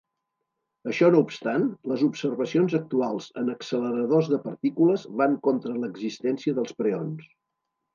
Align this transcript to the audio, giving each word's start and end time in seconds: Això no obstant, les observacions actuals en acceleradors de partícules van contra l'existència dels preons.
Això 0.91 1.09
no 1.15 1.19
obstant, 1.25 1.67
les 1.91 2.05
observacions 2.07 2.75
actuals 2.81 3.29
en 3.45 3.55
acceleradors 3.57 4.33
de 4.35 4.43
partícules 4.49 5.09
van 5.25 5.41
contra 5.51 5.79
l'existència 5.87 6.61
dels 6.63 6.81
preons. 6.85 7.35